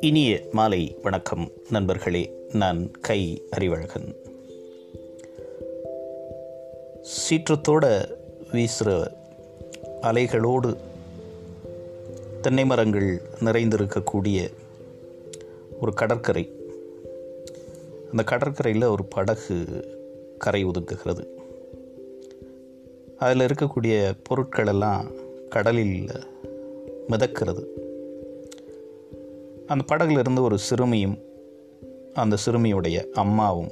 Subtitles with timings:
[0.00, 4.14] இனிய மாலை வணக்கம் நண்பர்களே நான் கை அறிவழகன்.
[7.02, 8.10] சீற்றத்தோட
[8.52, 9.10] வீசுகிற
[10.02, 10.76] அலைகளோடு
[12.40, 14.52] தென்னை மரங்கள் நிறைந்திருக்கக்கூடிய
[15.80, 16.50] ஒரு கடற்கரை.
[18.10, 19.64] அந்த கடற்கரையில் ஒரு படகு
[20.38, 21.39] கரை ஒதுக்குகிறது.
[23.20, 25.04] அதில் இருக்கக்கூடிய பொருட்களெல்லாம்
[25.48, 26.06] கடலில்
[27.08, 27.64] மிதக்கிறது.
[29.66, 31.18] அந்த படகுல இருந்து ஒரு சிறுமியும்
[32.14, 33.70] அந்த சிறுமியுடைய அம்மாவும்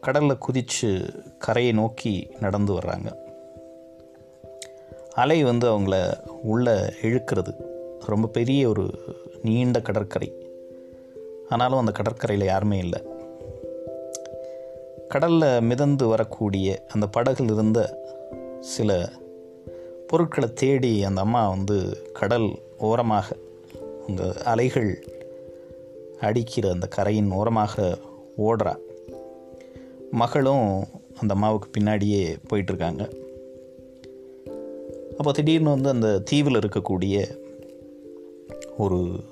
[0.00, 1.00] கடலில் குதித்து
[1.38, 3.16] கரையை நோக்கி நடந்து வர்றாங்க.
[5.12, 7.54] அலை வந்து அவங்கள உள்ளே இழுக்கிறது.
[8.00, 8.90] ரொம்ப பெரிய ஒரு
[9.42, 10.32] நீண்ட கடற்கரை.
[11.48, 13.02] ஆனாலும் அந்த கடற்கரையில் யாருமே இல்லை.
[15.08, 18.02] கடலில் மிதந்து வரக்கூடிய அந்த படகுல இருந்த
[18.64, 19.12] சில
[20.06, 23.36] பொருட்களை தேடி அந்த அம்மா வந்து கடல் ஓரமாக
[24.08, 25.04] அந்த அலைகள்
[26.20, 27.98] அடிக்கிற அந்த கரையின் ஓரமாக
[28.38, 28.76] ஓடுறா.
[30.10, 30.84] மகளும்
[31.20, 33.10] அந்த அம்மாவுக்கு பின்னாடியே போயிட்டுருக்காங்க.
[35.16, 37.38] அப்போ திடீர்னு வந்து அந்த தீவில் இருக்கக்கூடிய
[38.78, 39.24] ஒரு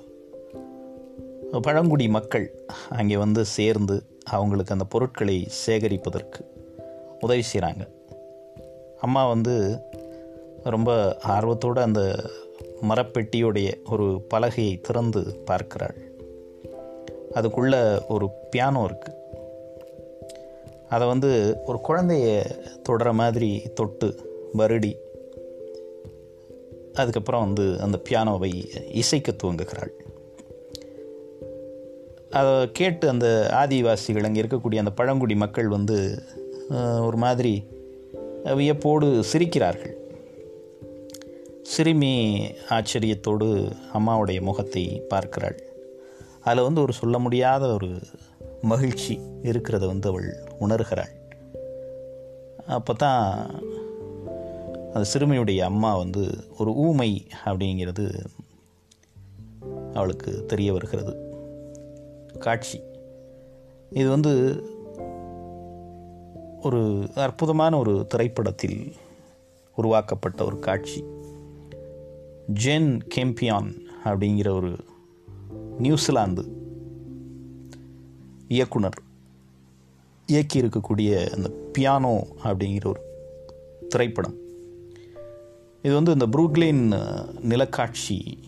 [1.61, 6.45] பழங்குடி மக்கள் அங்கே வந்து சேர்ந்து அவங்களுக்கு அந்த பொருட்களை சேகரிப்பதற்கு
[7.19, 7.87] உதவி செய்கிறாங்க
[9.05, 9.55] அம்மா வந்து
[10.75, 10.91] ரொம்ப
[11.27, 12.01] ஆர்வத்தோடு அந்த
[12.89, 15.97] மரப்பெட்டியுடைய ஒரு பலகையை திறந்து பார்க்கிறாள்.
[17.33, 17.75] அதுக்குள்ள
[18.07, 19.19] ஒரு பியானோ இருக்குது
[20.89, 21.31] அதை வந்து
[21.65, 22.27] ஒரு குழந்தைய
[22.89, 24.07] தொடுற மாதிரி தொட்டு
[24.57, 24.93] வருடி.
[26.93, 28.51] அதுக்கப்புறம் வந்து அந்த பியானோவை
[29.01, 29.93] இசைக்க துவங்குகிறாள்.
[32.39, 33.27] அதை கேட்டு அந்த
[33.61, 35.97] ஆதிவாசிகள் அங்கே இருக்கக்கூடிய அந்த பழங்குடி மக்கள் வந்து
[37.07, 37.53] ஒரு மாதிரி
[38.51, 39.95] வியப்போடு சிரிக்கிறார்கள்.
[41.61, 45.59] சிறுமி ஆச்சரியத்தோடு அம்மாவுடைய முகத்தை பார்க்கிறாள்.
[46.41, 47.99] அதில் வந்து ஒரு சொல்ல முடியாத ஒரு
[48.61, 51.13] மகிழ்ச்சி இருக்கிறத வந்து அவள் உணர்கிறாள்.
[52.67, 53.45] அப்போ தான்
[54.93, 58.25] அந்த சிறுமியுடைய அம்மா வந்து ஒரு ஊமை அப்படிங்கிறது
[59.93, 61.13] அவளுக்கு தெரிய வருகிறது.
[62.39, 62.79] காட்சி.
[63.89, 64.63] இது வந்து
[66.63, 68.95] ஒரு அற்புதமான ஒரு திரைப்படத்தில்
[69.75, 71.03] உருவாக்கப்பட்ட ஒரு காட்சி.
[72.53, 74.75] ஜென் கெம்பியான் அப்படிங்கிற ஒரு
[75.79, 76.43] நியூசிலாந்து
[78.47, 79.01] இயக்குனர்
[80.25, 83.01] இயக்கி இருக்கக்கூடிய அந்த பியானோ அப்படிங்கிற ஒரு
[83.89, 84.37] திரைப்படம்.
[85.81, 86.83] இது வந்து இந்த புரூக்லின்
[87.41, 88.39] நிலக்காட்சி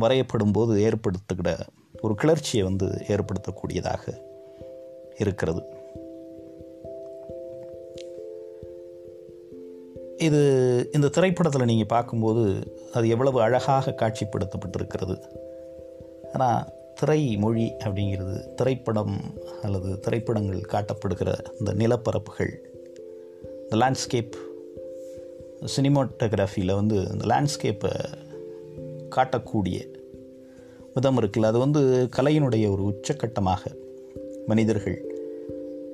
[0.00, 1.60] வரையப்படும் போது ஏற்படுத்துகிற
[2.00, 4.18] ஒரு கிளர்ச்சியை வந்து ஏற்படுத்தக்கூடியதாக
[5.18, 5.77] இருக்கிறது.
[10.18, 10.40] இது
[10.92, 15.22] இந்த திரைப்படத்தில் நீங்கள் பார்க்கும்போது அது எவ்வளவு அழகாக காட்சிப்படுத்தப்பட்டிருக்கிறது.
[16.32, 16.64] ஆனால்
[16.94, 19.20] திரை மொழி அப்படிங்கிறது திரைப்படம்
[19.62, 22.52] அல்லது திரைப்படங்கள் காட்டப்படுகிற இந்த நிலப்பரப்புகள்
[23.62, 24.32] இந்த லேண்ட்ஸ்கேப்
[25.76, 27.92] சினிமாட்டோகிராஃபியில் வந்து இந்த லேண்ட்ஸ்கேப்பை
[29.16, 29.96] காட்டக்கூடிய
[30.94, 31.42] விதம் இருக்குல்ல.
[31.42, 33.76] அது வந்து கலையினுடைய ஒரு உச்சக்கட்டமாக
[34.46, 35.14] மனிதர்கள்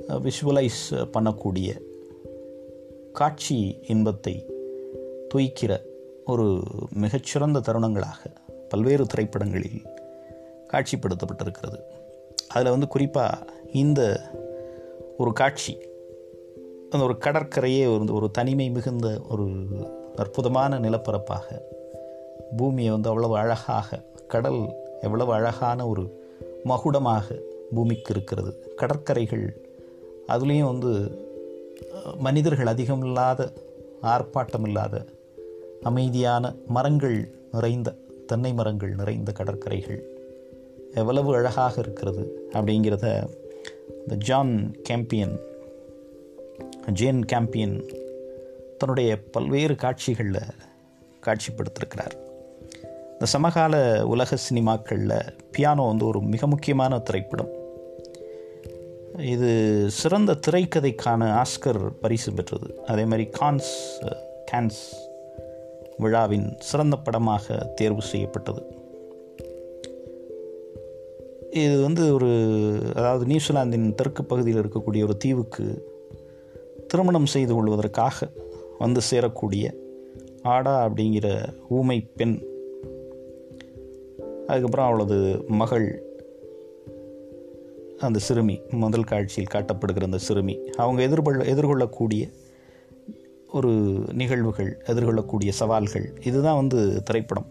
[0.09, 1.93] விஷுவலைஸ் பண்ணக்கூடிய
[3.15, 4.47] காட்சி இன்பத்தை
[5.35, 5.83] துய்க்கிற
[6.25, 6.63] ஒரு
[6.95, 8.23] மிகச்சிறந்த தருணங்களாக
[8.69, 9.83] பல்வேறு திரைப்படங்களில்
[10.73, 11.81] காட்சிப்படுத்தப்பட்டிருக்கிறது.
[12.49, 14.31] அதில் வந்து குறிப்பாக இந்த
[15.19, 15.79] ஒரு காட்சி
[16.91, 19.51] அந்த ஒரு கடற்கரையே வந்து ஒரு தனிமை மிகுந்த ஒரு
[20.17, 21.61] அற்புதமான நிலப்பரப்பாக
[22.57, 26.33] பூமியை வந்து அவ்வளவு அழகாக கடல் எவ்வளவு அழகான ஒரு
[26.65, 27.41] மகுடமாக
[27.75, 28.75] பூமிக்கு இருக்கிறது.
[28.75, 29.69] கடற்கரைகள்
[30.29, 31.23] அதுலேயும் வந்து
[32.17, 33.53] மனிதர்கள் அதிகம் இல்லாத
[34.03, 35.05] ஆர்ப்பாட்டம் இல்லாத
[35.83, 37.95] அமைதியான மரங்கள் நிறைந்த
[38.27, 40.03] தென்னை மரங்கள் நிறைந்த கடற்கரைகள்
[40.95, 43.29] எவ்வளவு அழகாக இருக்கிறது அப்படிங்கிறத
[43.99, 45.41] இந்த ஜான் கேம்பியன்
[46.93, 48.03] ஜேன் கேம்பியன்
[48.79, 50.41] தன்னுடைய பல்வேறு காட்சிகளில்
[51.21, 52.15] காட்சிப்படுத்திருக்கிறார்.
[53.13, 57.64] இந்த சமகால உலக சினிமாக்களில் பியானோ வந்து ஒரு மிக முக்கியமான திரைப்படம்.
[59.19, 62.85] இது சிறந்த திரைக்கதைக்கான ஆஸ்கர் பரிசு பெற்றது.
[62.87, 63.73] அதே மாதிரி கான்ஸ்
[64.53, 64.81] கேன்ஸ்
[65.99, 68.63] விழாவின் சிறந்த படமாக தேர்வு செய்யப்பட்டது.
[71.51, 72.31] இது வந்து ஒரு
[72.95, 75.93] அதாவது நியூசிலாந்தின் தெற்கு பகுதியில் இருக்கக்கூடிய ஒரு தீவுக்கு
[76.87, 78.29] திருமணம் செய்து கொள்வதற்காக
[78.79, 79.73] வந்து சேரக்கூடிய
[80.43, 82.43] ஆடா அப்படிங்கிற ஊமை பெண்
[84.47, 86.03] அதுக்கப்புறம் அவளது மகள்
[88.07, 92.25] அந்த சிறுமி முதல் காட்சியில் காட்டப்படுகிற அந்த சிறுமி அவங்க எதிர்கொள்ள எதிர்கொள்ளக்கூடிய
[93.51, 93.73] ஒரு
[94.13, 97.47] நிகழ்வுகள் எதிர்கொள்ளக்கூடிய சவால்கள் இதுதான் வந்து திரைப்படம்.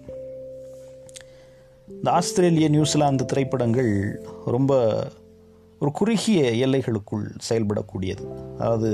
[1.88, 4.73] இந்த ஆஸ்திரேலிய நியூசிலாந்து திரைப்படங்கள் ரொம்ப
[5.79, 8.25] ஒரு குறுகிய எல்லைகளுக்குள் செயல்படக்கூடியது.
[8.59, 8.89] அதாவது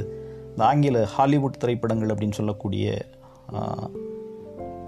[0.50, 3.06] இந்த ஆங்கில ஹாலிவுட் திரைப்படங்கள் அப்படின்னு சொல்லக்கூடிய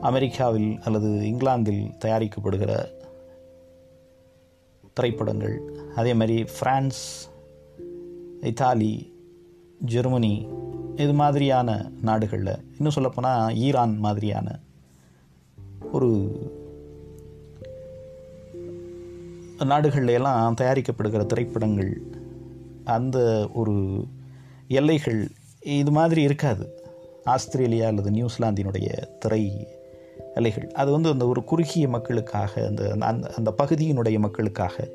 [0.02, 2.72] அமெரிக்காவில் அல்லது இங்கிலாந்தில் தயாரிக்கப்படுகிற
[4.94, 5.56] திரைப்படங்கள்
[5.96, 7.02] அதே மாதிரி ஃப்ரான்ஸ்
[8.42, 9.14] இத்தாலி
[9.80, 10.48] ஜெர்மனி
[10.96, 14.60] இது மாதிரியான நாடுகளில் இன்னும் சொல்லப்போனால் ஈரான் மாதிரியான
[15.92, 16.32] ஒரு
[19.66, 22.02] நாடுகளில் எல்லாம் தயாரிக்கப்படுகிற திரைப்படங்கள்
[22.84, 24.06] அந்த ஒரு
[24.68, 25.30] எல்லைகள்
[25.60, 26.84] இது மாதிரி இருக்காது.
[27.24, 29.68] ஆஸ்திரேலியா அல்லது நியூசிலாந்தினுடைய திரை
[30.36, 30.72] எல்லைகள்.
[30.72, 34.88] அது வந்து அந்த ஒரு குறுகிய மக்களுக்காக அந்த அந்த அந்த பகுதியினுடைய மக்களுக்காக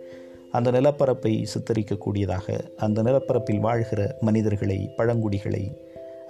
[0.51, 5.81] அந்த நிலப்பரப்பை சித்தரிக்கக்கூடியதாக அந்த நிலப்பரப்பில் வாழ்கிற மனிதர்களை பழங்குடிகளை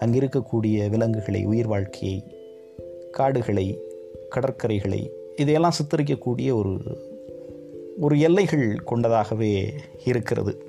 [0.00, 2.24] அங்கிருக்கக்கூடிய விலங்குகளை உயிர் வாழ்க்கையை
[3.10, 3.78] காடுகளை
[4.28, 6.78] கடற்கரைகளை இதையெல்லாம் சித்தரிக்கக்கூடிய ஒரு
[8.00, 9.72] ஒரு எல்லைகள் கொண்டதாகவே
[10.04, 10.66] இருக்கிறது.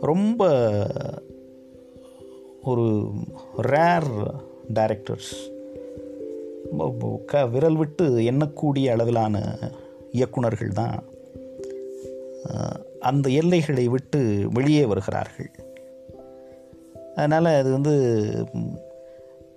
[0.00, 0.46] ரொம்ப
[2.62, 3.10] ஒரு
[3.56, 4.34] ரேர்
[4.74, 5.58] டைரக்டர்ஸ்
[7.26, 9.58] க விரல் விட்டு எண்ணக்கூடிய அளவிலான
[10.12, 11.02] இயக்குனர்கள் தான்
[13.00, 15.50] அந்த எல்லைகளை விட்டு வெளியே வருகிறார்கள்.
[17.14, 17.94] அதனால் அது வந்து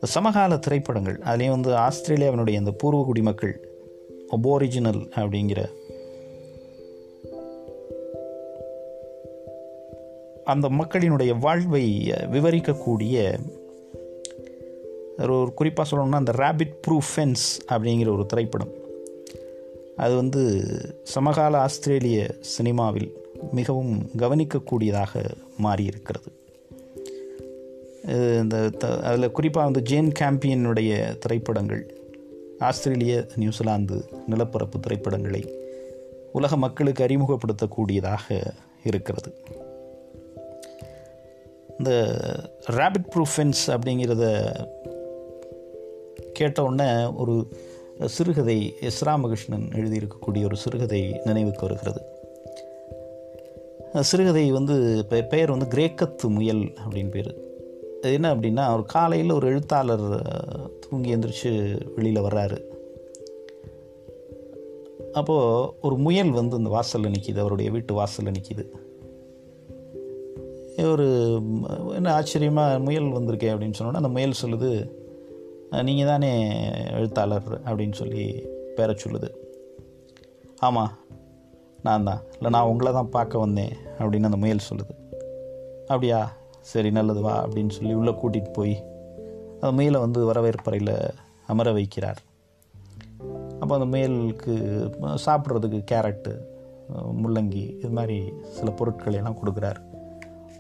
[0.02, 3.70] சமகால திரைப்படங்கள் அதுலேயும் வந்து ஆஸ்திரேலியாவினுடைய அந்த பூர்வ குடிமக்கள்
[4.30, 5.70] ஒபோரிஜினல் அப்படிங்கிற
[10.44, 13.40] அந்த மக்களினுடைய வாழ்வை விவரிக்கக்கூடிய
[15.20, 18.82] ஒரு ஒரு குறிப்பாக சொல்லணும்னா அந்த ரேபிட் ப்ரூஃப் ஃபென்ஸ் அப்படிங்கிற ஒரு திரைப்படம்.
[19.96, 20.44] அது வந்து
[21.04, 23.12] சமகால ஆஸ்திரேலிய சினிமாவில்
[23.52, 25.32] மிகவும் கவனிக்கக்கூடியதாக
[25.64, 26.30] மாறியிருக்கிறது.
[28.42, 28.72] இந்த
[29.04, 32.02] அதில் குறிப்பாக வந்து ஜேன் கேம்பியனுடைய திரைப்படங்கள்
[32.60, 35.56] ஆஸ்திரேலிய நியூசிலாந்து நிலப்பரப்பு திரைப்படங்களை
[36.32, 38.42] உலக மக்களுக்கு அறிமுகப்படுத்தக்கூடியதாக
[38.84, 39.36] இருக்கிறது.
[41.78, 41.92] இந்த
[42.70, 44.26] ரேபிட் ப்ரூஃப் ஃபென்ஸ் அப்படிங்கிறத
[46.34, 47.48] கேட்ட உடனே ஒரு
[48.02, 52.02] சிறுகதை எஸ் ராமகிருஷ்ணன் எழுதியிருக்கக்கூடிய ஒரு சிறுகதை நினைவுக்கு வருகிறது.
[54.00, 57.36] சிறுகதை வந்து பெயர் வந்து கிரேக்கத்து முயல் அப்படின்னு பேர்.
[58.02, 60.22] அது என்ன அப்படின்னா ஒரு காலையில் ஒரு எழுத்தாளர்
[60.80, 62.62] தூங்கி எந்திரிச்சு வெளியில் வர்றாரு.
[65.12, 68.66] அப்போது ஒரு முயல் வந்து இந்த வாசலில் நிற்கிது அவருடைய வீட்டு வாசலில் நிற்கிது
[70.92, 71.34] ஒரு
[71.94, 74.92] என்ன ஆச்சரியமாக முயல் வந்திருக்கேன் அப்படின்னு சொன்னோன்னா அந்த முயல் சொல்லுது
[75.82, 76.32] நீங்கள் தானே
[76.92, 79.30] எழுத்தாளர் அப்படின்னு சொல்லி பேர சொல்லுது.
[80.60, 80.92] ஆமாம்
[81.82, 82.22] நான் தான்.
[82.34, 84.94] இல்லை நான் உங்களை தான் பார்க்க வந்தேன் அப்படின்னு அந்த முயல் சொல்லுது.
[85.82, 86.34] அப்படியா?
[86.60, 88.76] சரி நல்லது வா அப்படின்னு சொல்லி உள்ளே கூட்டிகிட்டு போய்
[89.54, 90.96] அந்த முயலை வந்து வரவேற்பறையில்
[91.48, 92.22] அமர வைக்கிறார்.
[93.60, 94.54] அப்போ அந்த முயலுக்கு
[95.26, 96.34] சாப்பிட்றதுக்கு கேரட்டு
[97.24, 99.80] முள்ளங்கி இது மாதிரி சில பொருட்களை எல்லாம் கொடுக்குறார்.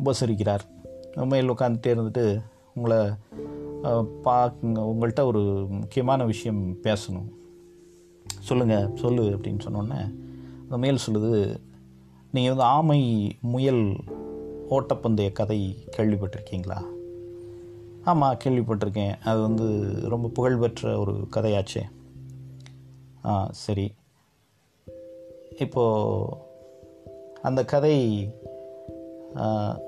[0.06, 0.63] உபசரிக்கிறார்.
[1.25, 2.42] முயல் உட்காந்துட்டே இருந்துட்டு
[2.75, 2.98] உங்களை
[4.21, 7.30] பா உங்கள்கிட்ட ஒரு முக்கியமான விஷயம் பேசணும்.
[8.39, 10.15] சொல்லுங்கள் சொல்லு அப்படின்னு சொன்னோன்னே
[10.62, 11.57] அந்த முயல் சொல்லுது
[12.31, 13.95] நீங்கள் வந்து ஆமை முயல்
[14.69, 16.81] ஓட்டப்பந்தய கதை கேள்விப்பட்டிருக்கீங்களா?
[18.03, 19.19] ஆமாம் கேள்விப்பட்டிருக்கேன்.
[19.19, 21.81] அது வந்து ரொம்ப புகழ்பெற்ற ஒரு கதையாச்சே.
[23.25, 23.93] ஆ சரி.
[25.60, 26.38] இப்போது
[27.41, 28.27] அந்த கதை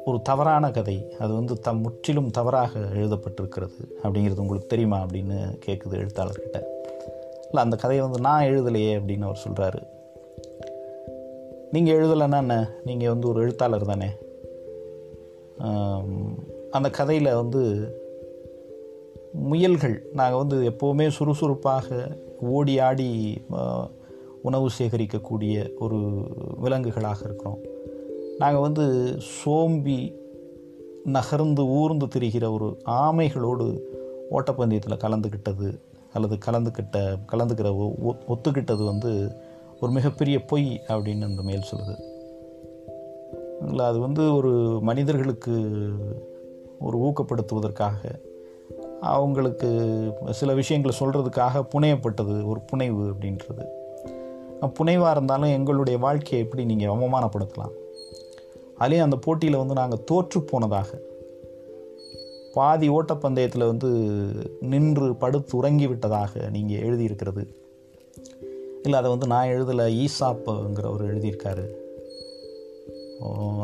[0.05, 0.97] ஒரு தவறான கதை.
[1.19, 3.77] அது வந்து தம் முற்றிலும் தவறாக எழுதப்பட்டிருக்கிறது.
[4.03, 6.59] அப்படிங்கிறது உங்களுக்கு தெரியுமா அப்படின்னு கேட்குது எழுத்தாளர்கிட்ட.
[7.47, 9.81] இல்லை அந்த கதையை வந்து நான் எழுதலையே அப்படின்னு அவர் சொல்கிறாரு
[11.71, 12.55] நீங்கள் எழுதலைன்னா என்ன?
[12.85, 14.09] நீங்கள் வந்து ஒரு எழுத்தாளர் தானே.
[16.71, 17.61] அந்த கதையில் வந்து
[19.51, 22.07] முயல்கள் நாங்கள் வந்து எப்போவுமே சுறுசுறுப்பாக
[22.41, 23.09] ஓடி ஆடி
[24.41, 25.99] உணவு சேகரிக்கக்கூடிய ஒரு
[26.63, 27.61] விலங்குகளாக இருக்கிறோம்.
[28.38, 30.13] நாங்கள் வந்து சோம்பி
[31.04, 33.80] நகர்ந்து ஊர்ந்து திரிகிற ஒரு ஆமைகளோடு
[34.32, 35.80] ஓட்டப்பந்தயத்தில் கலந்துக்கிட்டது
[36.13, 39.36] அல்லது கலந்துக்கிட்ட கலந்துக்கிற ஒ- ஒத்துக்கிட்டது வந்து
[39.82, 42.00] ஒரு மிகப்பெரிய பொய் அப்படின்னு அந்த மேல் சொல்லுது.
[43.68, 45.72] இல்லை அது வந்து ஒரு மனிதர்களுக்கு
[46.80, 47.96] ஒரு ஊக்கப்படுத்துவதற்காக
[49.01, 53.65] அவங்களுக்கு சில விஷயங்களை சொல்கிறதுக்காக புனையப்பட்டது ஒரு புனைவு அப்படின்றது.
[54.62, 57.84] புனைவாக இருந்தாலும் எங்களுடைய வாழ்க்கையை எப்படி நீங்கள் அவமானப்படுத்தலாம்?
[58.79, 60.89] அதுலேயும் அந்த போட்டியில் வந்து நாங்கள் தோற்று போனதாக.
[62.53, 63.89] பாதி ஓட்டப்பந்தயத்தில் வந்து
[64.72, 67.44] நின்று படுத்து உறங்கி விட்டதாக நீங்கள் எழுதியிருக்கிறது.
[68.84, 71.65] இல்லை அதை வந்து நான் எழுதலை ஈசாப்புங்கிறவர் எழுதியிருக்காரு.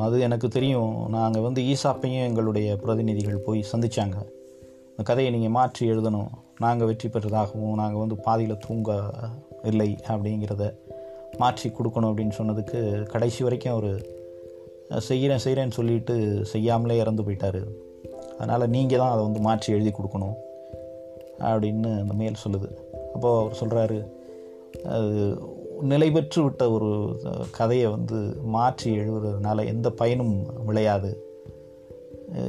[0.06, 0.94] அது எனக்கு தெரியும்.
[1.10, 4.18] நாங்கள் வந்து ஈசாப்பையும் எங்களுடைய பிரதிநிதிகள் போய் சந்திச்சாங்க.
[4.90, 6.32] இந்த கதையை நீங்கள் மாற்றி எழுதணும்.
[6.60, 8.92] நாங்கள் வெற்றி பெற்றதாகவும் நாங்கள் வந்து பாதியில் தூங்க
[9.64, 10.66] இல்லை அப்படிங்கிறத
[11.38, 12.80] மாற்றி கொடுக்கணும் அப்படின்னு சொன்னதுக்கு
[13.14, 14.20] கடைசி வரைக்கும் அவர்
[15.08, 16.16] செய்கிறேன் செய்கிறேன்னு சொல்லிட்டு
[16.54, 17.62] செய்யாமலே இறந்து போயிட்டார்.
[18.38, 20.38] அதனால் நீங்கள் தான் அதை வந்து மாற்றி எழுதி கொடுக்கணும்
[21.50, 22.70] அப்படின்னு அந்த மேல் சொல்லுது.
[23.14, 24.00] அப்போது அவர் சொல்கிறாரு
[24.96, 25.12] அது
[25.92, 26.90] நிலை பெற்று விட்ட ஒரு
[27.58, 28.18] கதையை வந்து
[28.56, 30.36] மாற்றி எழுதுறதுனால எந்த பயனும்
[30.68, 31.12] விளையாது.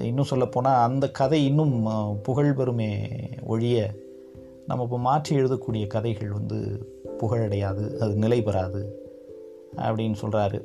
[0.08, 1.75] இன்னும் சொல்லப்போனால் அந்த கதை இன்னும்
[2.22, 2.90] புகழ் பெருமே
[3.52, 3.78] ஒழிய
[4.66, 6.58] நம்ம இப்போ மாற்றி எழுதக்கூடிய கதைகள் வந்து
[7.20, 8.82] புகழடையாது அது நிலை பெறாது
[9.87, 10.58] அப்படின்னு சொல்கிறாரு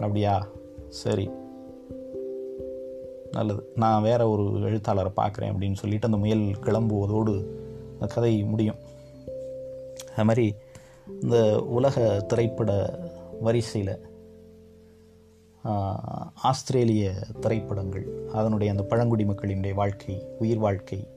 [0.00, 0.34] அப்படியா?
[0.94, 1.30] சரி.
[3.30, 3.72] நல்லது.
[3.74, 7.46] நான் வேற ஒரு எழுத்தாளரை பார்க்குறேன் அப்படின்னு சொல்லிட்டு அந்த முயல் கிளம்புவதோடு
[7.92, 8.76] அந்த கதை முடியும்.
[10.12, 10.54] அது மாதிரி
[11.22, 12.98] இந்த உலக திரைப்பட
[13.40, 14.06] வரிசையில்
[16.42, 21.08] ஆஸ்திரேலிய திரைப்படங்கள் அதனுடைய அந்த பழங்குடி மக்களினுடைய வாழ்க்கை உயிர் வாழ்க்கை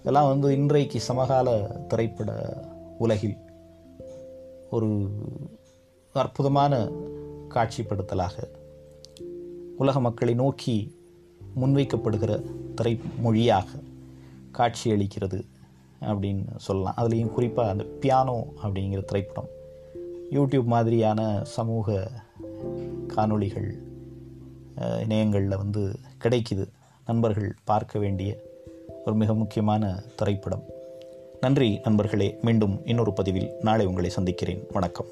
[0.00, 2.60] இதெல்லாம் வந்து இன்றைக்கு சமகால திரைப்பட
[2.98, 3.36] உலகில்
[4.70, 5.08] ஒரு
[6.12, 6.88] அற்புதமான
[7.48, 8.62] காட்சிப்படுத்தலாக
[9.76, 10.94] உலக மக்களை நோக்கி
[11.60, 12.42] முன்வைக்கப்படுகிற
[12.80, 13.64] திரைமொழியாக
[14.52, 15.46] காட்சியளிக்கிறது
[16.00, 16.94] அப்படின்னு சொல்லலாம்.
[16.96, 19.48] அதுலேயும் குறிப்பாக அந்த பியானோ அப்படிங்கிற திரைப்படம்.
[20.30, 22.10] யூடியூப் மாதிரியான சமூக
[23.16, 23.78] காணொளிகள்
[24.76, 26.68] இணையங்களில் வந்து கிடைக்குது.
[27.06, 28.38] நண்பர்கள் பார்க்க வேண்டிய
[29.04, 30.62] ஒரு மிக முக்கியமான திரைப்படம்.
[31.40, 32.38] நன்றி நண்பர்களே.
[32.42, 34.66] மீண்டும் இன்னொரு பதிவில் நாளை உங்களை சந்திக்கிறேன்.
[34.72, 35.06] வணக்கம்.